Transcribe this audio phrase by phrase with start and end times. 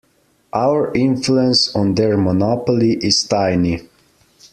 [0.53, 3.81] Our influence on their monopoly is tiny.